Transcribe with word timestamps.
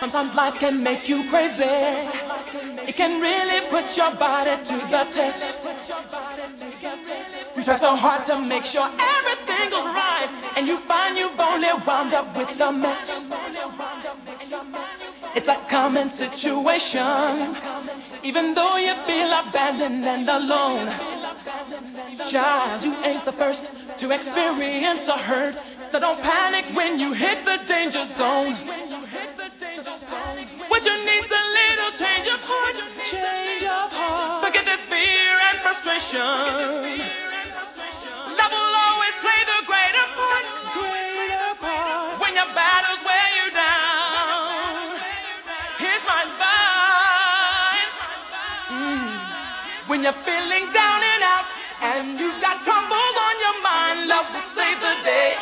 Sometimes 0.00 0.34
life 0.34 0.54
can 0.54 0.82
make 0.82 1.08
you 1.10 1.28
crazy. 1.28 1.64
It 1.64 2.96
can 2.96 3.20
really 3.20 3.60
put 3.68 3.94
your 3.96 4.14
body 4.16 4.56
to 4.64 4.76
the 4.88 5.06
test. 5.10 5.58
You 7.54 7.62
try 7.62 7.76
so 7.76 7.94
hard 7.94 8.24
to 8.24 8.40
make 8.40 8.64
sure 8.64 8.88
everything 8.98 9.70
goes 9.70 9.84
right, 9.84 10.30
and 10.56 10.66
you 10.66 10.78
find 10.78 11.18
you've 11.18 11.38
only 11.38 11.68
wound 11.86 12.14
up 12.14 12.34
with 12.34 12.58
a 12.58 12.72
mess. 12.72 13.30
It's 15.36 15.48
a 15.48 15.56
common 15.68 16.08
situation, 16.08 17.56
even 18.22 18.54
though 18.54 18.76
you 18.78 18.94
feel 19.04 19.30
abandoned 19.32 20.04
and 20.04 20.28
alone. 20.28 20.88
Child, 22.30 22.84
you 22.84 22.96
ain't 23.04 23.24
the 23.26 23.32
first 23.32 23.70
to 23.98 24.10
experience 24.12 25.08
a 25.08 25.18
hurt, 25.18 25.54
so 25.90 26.00
don't 26.00 26.20
panic 26.22 26.64
when 26.74 26.98
you 26.98 27.12
hit 27.12 27.44
the 27.44 27.58
danger 27.68 28.06
zone. 28.06 28.56
Change 32.00 32.28
of 32.32 32.40
heart, 32.40 32.76
change 33.04 33.60
of 33.60 33.92
heart. 33.92 34.40
Forget 34.40 34.64
this 34.64 34.80
fear 34.88 35.36
and 35.52 35.56
frustration. 35.60 37.04
Love 38.40 38.52
will 38.56 38.76
always 38.88 39.16
play 39.20 39.40
the 39.44 39.60
greater 39.68 40.06
part, 40.16 40.48
greater 40.72 41.52
part. 41.60 42.16
When 42.24 42.32
your 42.32 42.48
battles 42.56 43.04
wear 43.04 43.26
you 43.36 43.46
down, 43.52 44.96
here's 45.76 46.04
my 46.08 46.20
advice. 46.24 47.96
Mm. 48.72 49.88
When 49.92 50.00
you're 50.00 50.20
feeling 50.24 50.72
down 50.72 51.00
and 51.04 51.22
out, 51.36 51.48
and 51.84 52.16
you've 52.16 52.40
got 52.40 52.64
troubles 52.64 53.16
on 53.28 53.34
your 53.44 53.56
mind, 53.60 54.08
love 54.08 54.24
will 54.32 54.48
save 54.48 54.80
the 54.80 54.96
day. 55.04 55.36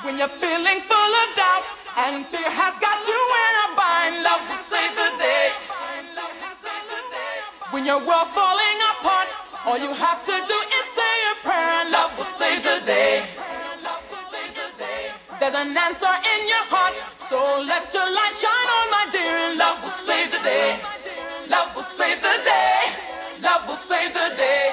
When 0.00 0.16
you're 0.16 0.36
feeling 0.40 0.80
full 0.88 1.12
of 1.20 1.28
doubt 1.36 1.68
and 1.98 2.24
fear 2.30 2.46
has 2.46 2.78
got 2.78 3.02
you 3.10 3.20
in 3.42 3.54
a 3.66 3.68
bind, 3.74 4.22
love 4.22 4.46
will 4.46 4.62
save 4.62 4.94
the 4.94 5.10
day. 5.18 5.50
When 7.74 7.84
your 7.84 7.98
world's 7.98 8.30
falling 8.30 8.78
apart, 8.94 9.34
all 9.66 9.78
you 9.82 9.92
have 9.92 10.22
to 10.22 10.36
do 10.46 10.58
is 10.78 10.86
say 10.94 11.14
a 11.26 11.34
prayer 11.42 11.74
and 11.82 11.90
love 11.90 12.14
will 12.16 12.24
save 12.24 12.62
the 12.62 12.78
day. 12.86 13.26
There's 15.40 15.54
an 15.54 15.74
answer 15.76 16.14
in 16.22 16.40
your 16.46 16.66
heart, 16.70 16.94
so 17.18 17.38
let 17.66 17.92
your 17.92 18.06
light 18.06 18.34
shine 18.34 18.70
on, 18.78 18.86
my 18.94 19.04
dear, 19.10 19.34
and 19.50 19.58
love 19.58 19.82
will 19.82 19.90
save 19.90 20.30
the 20.30 20.38
day. 20.38 20.78
Love 21.50 21.74
will 21.74 21.82
save 21.82 22.22
the 22.22 22.36
day. 22.46 22.78
Love 23.42 23.66
will 23.66 23.74
save 23.74 24.14
the 24.14 24.34
day. 24.38 24.70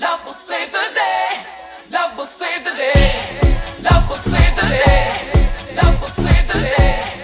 Love 0.00 0.24
will 0.24 0.32
save 0.32 0.72
the 0.72 0.86
day. 0.96 1.44
Love 1.90 2.16
will 2.16 2.26
save 2.26 2.64
the 2.64 2.72
day. 2.72 3.44
Love 3.84 4.08
will 4.08 4.16
save 4.16 4.56
the 4.56 4.68
day. 4.68 5.76
Love 5.76 6.00
will 6.00 6.08
save 6.08 6.33
Cuéntale. 6.46 7.23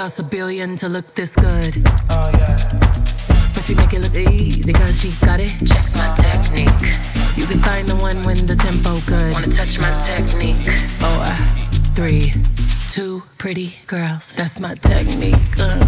Cost 0.00 0.18
a 0.18 0.22
billion 0.22 0.76
to 0.76 0.88
look 0.88 1.14
this 1.14 1.36
good. 1.36 1.76
Oh, 2.08 2.30
yeah. 2.32 2.56
But 3.52 3.62
she 3.62 3.74
make 3.74 3.92
it 3.92 4.00
look 4.00 4.14
easy 4.14 4.72
cause 4.72 4.98
she 4.98 5.12
got 5.26 5.40
it. 5.40 5.52
Check 5.68 5.84
my 5.94 6.08
technique. 6.16 6.96
You 7.36 7.44
can 7.44 7.58
find 7.58 7.86
the 7.86 7.96
one 7.96 8.24
when 8.24 8.46
the 8.46 8.56
tempo 8.56 8.98
good. 9.00 9.34
Wanna 9.34 9.48
touch 9.48 9.78
my 9.78 9.92
technique? 9.98 10.56
Four, 10.96 11.26
three, 11.94 12.32
pretty 13.40 13.72
girls. 13.86 14.36
That's 14.36 14.60
my 14.60 14.74
technique. 14.74 15.34
Uh, 15.58 15.78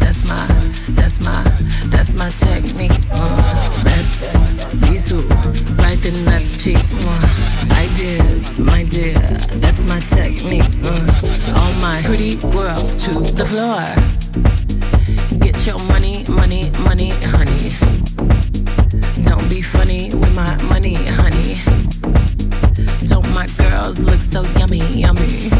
that's 0.00 0.26
my, 0.26 0.46
that's 0.96 1.20
my, 1.20 1.42
that's 1.92 2.14
my 2.14 2.30
technique. 2.30 2.98
Uh, 3.12 3.82
Bisou, 4.80 5.20
right 5.76 6.02
and 6.06 6.24
left 6.24 6.58
cheek. 6.58 6.78
Uh, 7.04 7.68
ideas, 7.72 8.58
my 8.58 8.84
dear, 8.84 9.18
that's 9.60 9.84
my 9.84 10.00
technique. 10.00 10.64
Uh, 10.82 11.60
all 11.60 11.74
my 11.82 12.00
pretty 12.02 12.36
girls 12.36 12.96
to 13.04 13.12
the 13.20 13.44
floor. 13.44 13.84
Get 15.38 15.66
your 15.66 15.80
money, 15.80 16.24
money, 16.28 16.70
money, 16.80 17.10
honey. 17.28 17.72
Don't 19.22 19.46
be 19.50 19.60
funny 19.60 20.14
with 20.14 20.34
my 20.34 20.56
money, 20.62 20.94
honey. 20.94 21.60
Don't 23.06 23.28
my 23.34 23.48
girls 23.58 24.02
look 24.02 24.22
so 24.22 24.40
yummy, 24.56 24.80
yummy? 24.98 25.50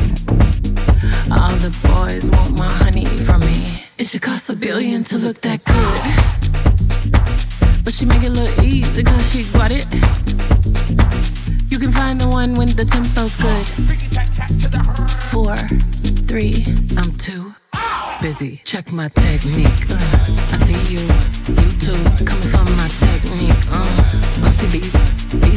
All 1.31 1.57
the 1.57 1.71
boys 1.89 2.31
want 2.31 2.57
my 2.57 2.69
honey 2.69 3.05
from 3.05 3.41
me. 3.41 3.85
It 3.99 4.07
should 4.07 4.23
cost 4.23 4.51
a 4.51 4.55
billion 4.55 5.03
to 5.05 5.19
look 5.19 5.41
that 5.41 5.65
good. 5.65 6.03
But 7.85 7.93
she 7.93 8.07
make 8.07 8.23
it 8.23 8.31
look 8.31 8.57
easy 8.63 9.03
cause 9.03 9.33
she 9.33 9.45
got 9.53 9.71
it. 9.73 9.87
You 11.71 11.79
can 11.79 11.91
find 11.91 12.21
the 12.21 12.29
one 12.29 12.55
when 12.55 12.69
the 12.77 12.85
tempo's 12.85 13.37
good. 13.37 13.67
Four, 15.33 15.57
three, 16.29 16.65
I'm 16.97 17.11
two 17.17 17.55
busy. 18.23 18.61
Check 18.65 18.93
my 18.93 19.09
technique. 19.09 19.91
Uh, 19.91 19.99
I 20.53 20.57
see 20.57 20.79
you, 20.95 21.01
you 21.01 21.71
too, 21.83 21.99
coming 22.25 22.49
from 22.55 22.71
my 22.77 22.89
technique. 23.03 23.59
Uh, 23.69 24.41
bossy 24.41 24.69
beat, 24.71 24.93
be 25.43 25.53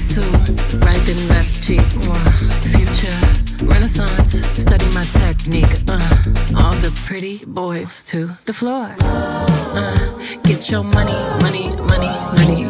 right 0.79 1.07
and 1.07 1.29
left 1.29 1.63
cheek. 1.63 1.85
Uh, 2.09 2.31
future, 2.73 3.44
renaissance, 3.67 4.41
study 4.61 4.85
my 4.93 5.05
technique. 5.05 5.65
Uh, 5.87 5.99
all 6.57 6.75
the 6.75 6.91
pretty 7.05 7.43
boys 7.45 8.03
to 8.03 8.29
the 8.45 8.53
floor. 8.53 8.95
Uh, 9.01 9.97
get 10.43 10.69
your 10.69 10.83
money, 10.83 11.19
money, 11.41 11.69
money, 11.91 12.13
money. 12.37 12.63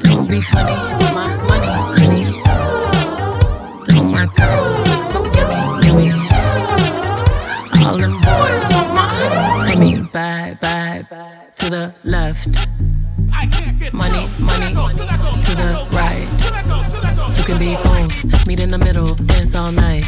Don't 0.00 0.28
be 0.28 0.40
funny 0.40 0.78
with 0.98 1.14
my 1.14 1.28
money, 1.50 1.74
honey. 1.98 2.24
Don't 3.86 4.10
my 4.12 4.26
girls 4.36 4.78
look 4.88 5.02
so 5.02 5.24
yummy, 5.24 5.60
yummy? 5.86 6.10
All 7.84 7.98
them 7.98 8.14
boys 8.20 8.64
want 8.70 8.94
my 8.94 9.08
honey 9.22 9.72
from 9.72 9.80
me. 9.80 10.08
Bye, 10.12 10.56
bye, 10.60 11.06
bye. 11.10 11.32
To 11.56 11.70
the 11.70 11.94
left. 12.04 12.68
Money, 13.92 14.28
money, 14.38 14.74
money. 14.74 15.42
to 15.42 15.54
the. 15.54 15.89
You 17.40 17.46
can 17.46 17.58
be 17.58 17.74
both. 17.76 18.46
Meet 18.46 18.60
in 18.60 18.70
the 18.70 18.76
middle, 18.76 19.14
dance 19.14 19.54
all 19.54 19.72
night. 19.72 20.04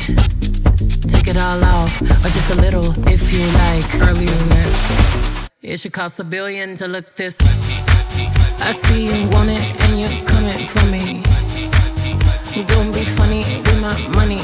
Take 1.08 1.28
it 1.28 1.38
all 1.38 1.64
off, 1.64 2.02
or 2.02 2.28
just 2.28 2.50
a 2.50 2.54
little 2.54 2.92
if 3.08 3.32
you 3.32 3.40
like. 3.56 3.88
That. 3.98 5.48
It 5.62 5.80
should 5.80 5.94
cost 5.94 6.20
a 6.20 6.24
billion 6.24 6.74
to 6.76 6.86
look 6.86 7.16
this. 7.16 7.40
I 7.40 8.72
see 8.72 9.06
you 9.06 9.30
want 9.30 9.48
it 9.48 9.62
and 9.80 9.98
you're 9.98 10.28
coming 10.28 10.52
for 10.52 10.84
me. 10.92 11.22
Don't 12.66 12.92
be 12.92 13.00
funny 13.00 13.38
with 13.64 13.80
my 13.80 13.96
money, 14.14 14.36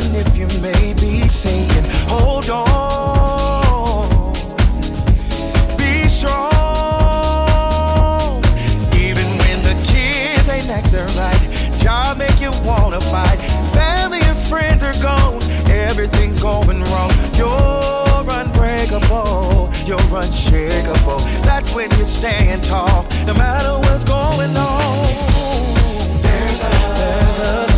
than 0.00 0.14
if 0.14 0.36
you 0.36 0.46
may 0.60 0.92
be 1.00 1.26
sinking, 1.26 1.84
hold 2.06 2.50
on. 2.50 4.32
Be 5.78 6.06
strong. 6.08 6.52
Even 8.92 9.26
when 9.40 9.58
the 9.64 9.74
kids 9.88 10.48
ain't 10.50 10.68
acting 10.68 11.08
right, 11.16 11.78
job 11.78 12.18
make 12.18 12.38
you 12.40 12.50
wanna 12.62 13.00
fight. 13.00 13.38
Family 13.72 14.20
and 14.20 14.38
friends 14.50 14.82
are 14.82 14.98
gone, 15.02 15.40
everything's 15.70 16.42
going 16.42 16.82
wrong. 16.92 17.10
You're 17.34 18.26
unbreakable, 18.40 19.72
you're 19.86 20.10
unshakable. 20.12 21.20
That's 21.48 21.72
when 21.74 21.90
you 21.92 22.04
stand 22.04 22.64
tall, 22.64 23.06
no 23.26 23.32
matter 23.32 23.72
what's 23.78 24.04
going 24.04 24.54
on. 24.56 25.06
There's 26.20 26.60
a, 26.60 26.68
there's 26.98 27.38
a 27.38 27.75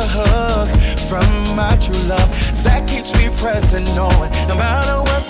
a 0.00 0.06
hug 0.06 0.68
from 1.08 1.54
my 1.54 1.76
true 1.76 1.94
love 2.08 2.28
that 2.64 2.88
keeps 2.88 3.14
me 3.16 3.28
present, 3.36 3.84
knowing 3.94 4.30
no 4.48 4.56
matter 4.56 4.96
what's 5.02 5.29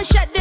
I'ma 0.00 0.06
shut 0.06 0.32
this 0.32 0.39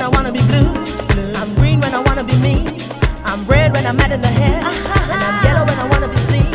when 0.00 0.14
I 0.14 0.16
wanna 0.16 0.32
be 0.32 0.40
blue. 0.46 0.72
I'm 1.36 1.54
green 1.56 1.78
when 1.80 1.94
I 1.94 2.00
wanna 2.00 2.24
be 2.24 2.34
me. 2.36 2.66
I'm 3.22 3.44
red 3.44 3.70
when 3.72 3.84
I'm 3.86 3.96
mad 3.96 4.12
in 4.12 4.22
the 4.22 4.28
head. 4.28 4.62
Ah, 4.64 5.12
and 5.12 5.22
I'm 5.28 5.44
yellow 5.44 5.66
when 5.66 5.78
I 5.78 5.86
wanna 5.92 6.08
be 6.08 6.16
seen. 6.30 6.54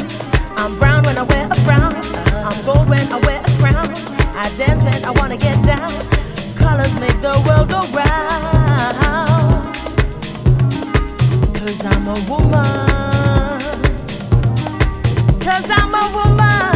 I'm 0.57 0.79
brown 0.79 1.03
when 1.03 1.15
I 1.15 1.23
wear 1.23 1.47
a 1.51 1.55
frown. 1.61 1.93
Uh-huh. 1.93 2.49
I'm 2.49 2.65
gold 2.65 2.89
when 2.89 3.05
I 3.11 3.17
wear 3.19 3.39
a 3.45 3.51
crown. 3.61 3.87
I 4.35 4.49
dance 4.57 4.81
when 4.83 5.05
I 5.05 5.11
wanna 5.11 5.37
get 5.37 5.63
down. 5.63 5.91
Colors 6.57 6.93
make 6.99 7.21
the 7.21 7.35
world 7.45 7.69
go 7.69 7.81
round. 7.93 9.75
Cause 11.53 11.85
I'm 11.85 12.07
a 12.07 12.17
woman. 12.31 13.61
Cause 15.39 15.69
I'm 15.69 15.93
a 15.93 16.05
woman. 16.17 16.74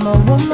I'm 0.00 0.06
a 0.06 0.30
woman. 0.30 0.49